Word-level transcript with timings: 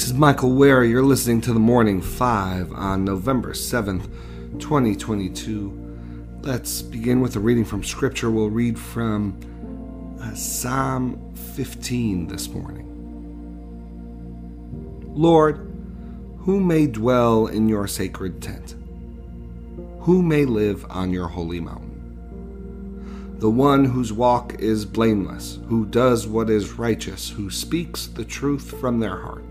This 0.00 0.08
is 0.08 0.14
Michael 0.14 0.52
Wear. 0.52 0.82
You're 0.82 1.02
listening 1.02 1.42
to 1.42 1.52
the 1.52 1.60
Morning 1.60 2.00
Five 2.00 2.72
on 2.72 3.04
November 3.04 3.52
7th, 3.52 4.04
2022. 4.58 6.38
Let's 6.40 6.80
begin 6.80 7.20
with 7.20 7.36
a 7.36 7.38
reading 7.38 7.66
from 7.66 7.84
Scripture. 7.84 8.30
We'll 8.30 8.48
read 8.48 8.78
from 8.78 9.38
uh, 10.18 10.34
Psalm 10.34 11.34
15 11.54 12.28
this 12.28 12.48
morning. 12.48 12.86
Lord, 15.14 15.70
who 16.38 16.60
may 16.60 16.86
dwell 16.86 17.46
in 17.46 17.68
your 17.68 17.86
sacred 17.86 18.40
tent? 18.40 18.76
Who 20.00 20.22
may 20.22 20.46
live 20.46 20.86
on 20.88 21.12
your 21.12 21.28
holy 21.28 21.60
mountain? 21.60 23.36
The 23.38 23.50
one 23.50 23.84
whose 23.84 24.14
walk 24.14 24.54
is 24.60 24.86
blameless, 24.86 25.58
who 25.68 25.84
does 25.84 26.26
what 26.26 26.48
is 26.48 26.72
righteous, 26.72 27.28
who 27.28 27.50
speaks 27.50 28.06
the 28.06 28.24
truth 28.24 28.80
from 28.80 29.00
their 29.00 29.18
heart 29.18 29.49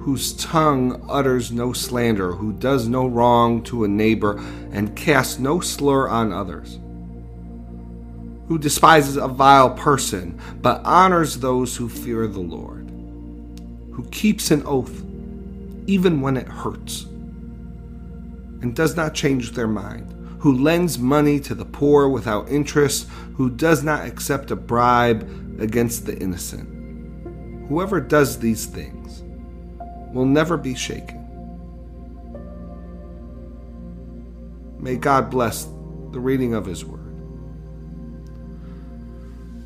whose 0.00 0.32
tongue 0.34 1.04
utters 1.08 1.52
no 1.52 1.72
slander, 1.72 2.32
who 2.32 2.52
does 2.52 2.88
no 2.88 3.06
wrong 3.06 3.62
to 3.64 3.84
a 3.84 3.88
neighbor, 3.88 4.38
and 4.72 4.96
casts 4.96 5.38
no 5.38 5.60
slur 5.60 6.08
on 6.08 6.32
others, 6.32 6.78
who 8.48 8.58
despises 8.58 9.16
a 9.16 9.28
vile 9.28 9.70
person, 9.70 10.40
but 10.62 10.82
honors 10.84 11.38
those 11.38 11.76
who 11.76 11.88
fear 11.88 12.26
the 12.26 12.40
Lord, 12.40 12.88
who 13.92 14.04
keeps 14.10 14.50
an 14.50 14.62
oath 14.64 15.04
even 15.86 16.20
when 16.20 16.36
it 16.36 16.48
hurts, 16.48 17.04
and 18.60 18.74
does 18.74 18.96
not 18.96 19.14
change 19.14 19.52
their 19.52 19.68
mind, 19.68 20.14
who 20.40 20.56
lends 20.56 20.98
money 20.98 21.40
to 21.40 21.54
the 21.54 21.64
poor 21.64 22.08
without 22.08 22.48
interest, 22.48 23.08
who 23.34 23.50
does 23.50 23.82
not 23.82 24.06
accept 24.06 24.50
a 24.50 24.56
bribe 24.56 25.28
against 25.60 26.06
the 26.06 26.16
innocent. 26.18 26.68
Whoever 27.68 28.00
does 28.00 28.38
these 28.38 28.66
things, 28.66 29.24
will 30.12 30.26
never 30.26 30.56
be 30.56 30.74
shaken. 30.74 31.24
May 34.78 34.96
God 34.96 35.30
bless 35.30 35.64
the 36.12 36.20
reading 36.20 36.54
of 36.54 36.66
His 36.66 36.84
Word. 36.84 37.04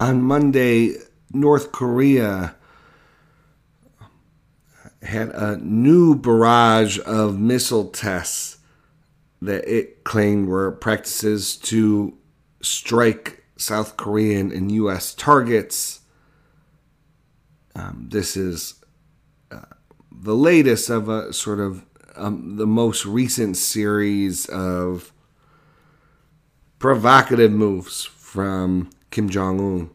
on 0.00 0.22
Monday, 0.22 0.96
North 1.32 1.70
Korea 1.70 2.56
had 5.02 5.28
a 5.30 5.56
new 5.58 6.14
barrage 6.14 6.98
of 7.06 7.38
missile 7.38 7.88
tests 7.90 8.58
that 9.40 9.68
it 9.68 10.02
claimed 10.04 10.48
were 10.48 10.72
practices 10.72 11.56
to 11.56 12.16
strike 12.62 13.44
South 13.56 13.96
Korean 13.96 14.50
and 14.50 14.72
U.S. 14.72 15.14
targets 15.14 16.00
um, 17.74 18.06
this 18.10 18.36
is 18.36 18.74
uh, 19.50 19.60
the 20.10 20.34
latest 20.34 20.90
of 20.90 21.08
a 21.08 21.32
sort 21.32 21.60
of 21.60 21.84
um, 22.16 22.56
the 22.56 22.66
most 22.66 23.04
recent 23.04 23.56
series 23.56 24.46
of 24.46 25.12
provocative 26.78 27.50
moves 27.50 28.04
from 28.04 28.90
Kim 29.10 29.28
Jong 29.28 29.60
un. 29.60 29.90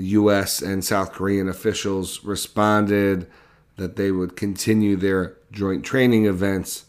U.S. 0.00 0.62
and 0.62 0.84
South 0.84 1.12
Korean 1.12 1.48
officials 1.48 2.22
responded 2.22 3.28
that 3.76 3.96
they 3.96 4.12
would 4.12 4.36
continue 4.36 4.94
their 4.94 5.36
joint 5.50 5.84
training 5.84 6.26
events 6.26 6.84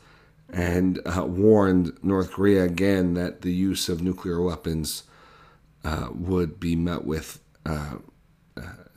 and 0.51 0.99
uh, 1.05 1.25
warned 1.25 1.97
North 2.03 2.31
Korea 2.31 2.63
again 2.63 3.15
that 3.15 3.41
the 3.41 3.51
use 3.51 3.89
of 3.89 4.01
nuclear 4.01 4.41
weapons 4.41 5.03
uh, 5.83 6.09
would 6.13 6.59
be 6.59 6.75
met 6.75 7.03
with 7.05 7.39
uh, 7.65 7.95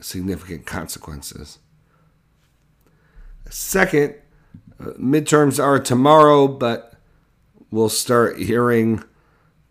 significant 0.03 0.65
consequences. 0.65 1.59
Second, 3.49 4.15
uh, 4.79 4.91
midterms 4.91 5.63
are 5.63 5.79
tomorrow, 5.79 6.47
but 6.47 6.93
we'll 7.71 7.89
start 7.89 8.39
hearing 8.39 9.03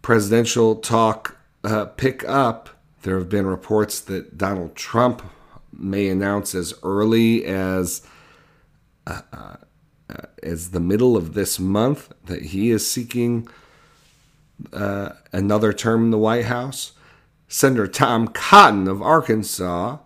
presidential 0.02 0.76
talk 0.76 1.36
uh, 1.64 1.86
pick 1.86 2.24
up. 2.28 2.68
There 3.02 3.18
have 3.18 3.28
been 3.28 3.46
reports 3.46 4.00
that 4.00 4.38
Donald 4.38 4.74
Trump 4.74 5.22
may 5.72 6.08
announce 6.08 6.54
as 6.54 6.74
early 6.82 7.44
as 7.44 8.02
uh, 9.06 9.22
uh 9.32 9.56
as 10.42 10.72
the 10.72 10.80
middle 10.80 11.16
of 11.16 11.34
this 11.34 11.58
month 11.58 12.12
that 12.24 12.42
he 12.46 12.70
is 12.70 12.88
seeking 12.88 13.48
uh, 14.72 15.10
another 15.32 15.72
term 15.72 16.04
in 16.04 16.10
the 16.10 16.18
White 16.18 16.46
House. 16.46 16.92
Senator 17.48 17.86
Tom 17.86 18.28
Cotton 18.28 18.88
of 18.88 19.02
Arkansas 19.02 19.98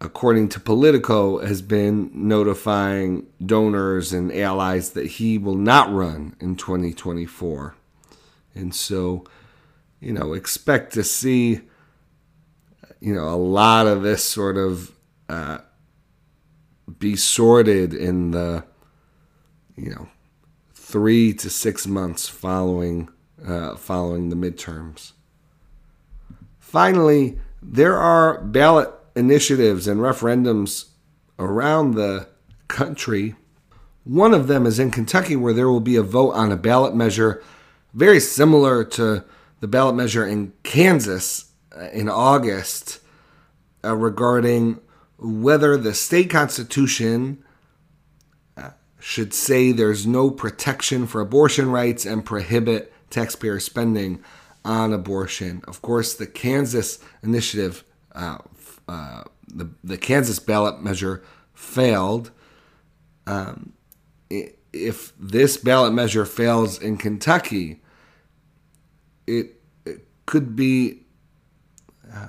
according 0.00 0.48
to 0.50 0.60
Politico, 0.60 1.38
has 1.38 1.62
been 1.62 2.10
notifying 2.14 3.26
donors 3.44 4.12
and 4.12 4.32
allies 4.32 4.90
that 4.92 5.06
he 5.06 5.38
will 5.38 5.56
not 5.56 5.92
run 5.92 6.36
in 6.40 6.56
2024. 6.56 7.74
And 8.54 8.74
so, 8.74 9.24
you 10.00 10.12
know, 10.12 10.32
expect 10.32 10.92
to 10.94 11.04
see, 11.04 11.60
you 13.00 13.14
know, 13.14 13.28
a 13.28 13.36
lot 13.36 13.86
of 13.86 14.02
this 14.02 14.24
sort 14.24 14.56
of 14.56 14.92
uh, 15.28 15.58
be 16.98 17.16
sorted 17.16 17.92
in 17.92 18.30
the, 18.30 18.64
you 19.76 19.90
know, 19.90 20.08
three 20.74 21.34
to 21.34 21.50
six 21.50 21.86
months 21.86 22.28
following 22.28 23.08
uh, 23.46 23.76
following 23.76 24.30
the 24.30 24.36
midterms. 24.36 25.12
Finally, 26.58 27.38
there 27.62 27.96
are 27.96 28.42
ballot 28.42 28.90
initiatives 29.18 29.86
and 29.86 30.00
referendums 30.00 30.86
around 31.38 31.94
the 31.94 32.28
country. 32.68 33.34
One 34.04 34.32
of 34.32 34.46
them 34.46 34.64
is 34.64 34.78
in 34.78 34.90
Kentucky, 34.90 35.36
where 35.36 35.52
there 35.52 35.68
will 35.68 35.80
be 35.80 35.96
a 35.96 36.02
vote 36.02 36.32
on 36.32 36.52
a 36.52 36.56
ballot 36.56 36.94
measure 36.94 37.42
very 37.94 38.20
similar 38.20 38.84
to 38.84 39.24
the 39.60 39.68
ballot 39.68 39.96
measure 39.96 40.26
in 40.26 40.52
Kansas 40.62 41.52
uh, 41.76 41.88
in 41.92 42.08
August 42.08 43.00
uh, 43.84 43.96
regarding 43.96 44.78
whether 45.18 45.76
the 45.76 45.94
state 45.94 46.30
constitution 46.30 47.42
uh, 48.56 48.70
should 49.00 49.34
say 49.34 49.72
there's 49.72 50.06
no 50.06 50.30
protection 50.30 51.06
for 51.06 51.20
abortion 51.20 51.70
rights 51.70 52.06
and 52.06 52.24
prohibit 52.24 52.92
taxpayer 53.10 53.58
spending 53.58 54.22
on 54.64 54.92
abortion. 54.92 55.62
Of 55.66 55.82
course, 55.82 56.14
the 56.14 56.26
Kansas 56.26 56.98
initiative, 57.22 57.84
uh, 58.12 58.38
the, 58.88 59.70
the 59.84 59.98
Kansas 59.98 60.38
ballot 60.38 60.82
measure 60.82 61.22
failed. 61.54 62.30
Um, 63.26 63.72
if 64.72 65.12
this 65.18 65.56
ballot 65.56 65.92
measure 65.92 66.24
fails 66.24 66.80
in 66.80 66.96
Kentucky, 66.96 67.82
it, 69.26 69.60
it 69.84 70.06
could 70.26 70.56
be 70.56 71.06
uh, 72.12 72.28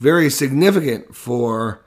very 0.00 0.30
significant 0.30 1.14
for 1.14 1.84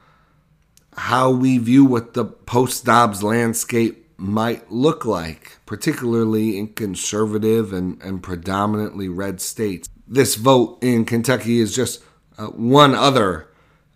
how 0.98 1.30
we 1.30 1.58
view 1.58 1.84
what 1.86 2.14
the 2.14 2.26
post 2.26 2.86
Dobbs 2.86 3.22
landscape 3.22 4.06
might 4.18 4.72
look 4.72 5.04
like, 5.04 5.58
particularly 5.66 6.58
in 6.58 6.70
conservative 6.70 7.74
and, 7.74 8.02
and 8.02 8.24
predominantly 8.24 9.10
red 9.10 9.42
states. 9.42 9.90
This 10.08 10.36
vote 10.36 10.78
in 10.82 11.04
Kentucky 11.04 11.60
is 11.60 11.76
just 11.76 12.02
uh, 12.38 12.48
one 12.48 12.96
other 12.96 13.50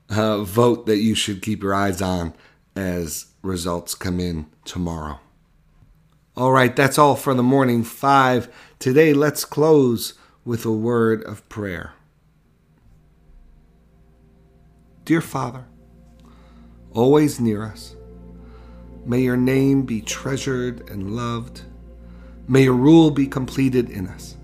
uh, 0.09 0.44
vote 0.44 0.85
that 0.85 0.97
you 0.97 1.15
should 1.15 1.41
keep 1.41 1.61
your 1.61 1.73
eyes 1.73 2.01
on 2.01 2.33
as 2.75 3.27
results 3.41 3.95
come 3.95 4.19
in 4.19 4.47
tomorrow. 4.65 5.19
All 6.35 6.51
right, 6.51 6.75
that's 6.75 6.97
all 6.97 7.15
for 7.15 7.33
the 7.33 7.44
morning 7.44 7.83
five. 7.83 8.53
Today, 8.79 9.13
let's 9.13 9.44
close 9.44 10.13
with 10.45 10.65
a 10.65 10.71
word 10.71 11.23
of 11.23 11.47
prayer. 11.50 11.94
Dear 15.03 15.21
Father, 15.21 15.65
always 16.94 17.39
near 17.39 17.63
us, 17.63 17.95
may 19.06 19.19
your 19.21 19.38
name 19.38 19.81
be 19.83 20.01
treasured 20.01 20.89
and 20.89 21.15
loved. 21.15 21.63
May 22.47 22.63
your 22.63 22.73
rule 22.73 23.11
be 23.11 23.27
completed 23.27 23.89
in 23.89 24.07
us. 24.07 24.38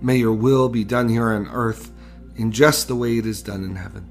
May 0.00 0.16
your 0.16 0.32
will 0.32 0.68
be 0.68 0.84
done 0.84 1.08
here 1.08 1.30
on 1.30 1.48
earth 1.48 1.90
in 2.36 2.52
just 2.52 2.86
the 2.86 2.96
way 2.96 3.18
it 3.18 3.26
is 3.26 3.42
done 3.42 3.64
in 3.64 3.76
heaven. 3.76 4.10